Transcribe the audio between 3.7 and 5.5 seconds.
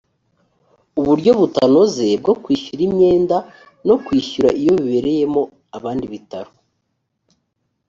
no kwishyura iyo bibereyemo